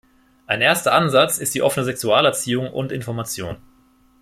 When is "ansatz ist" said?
0.93-1.53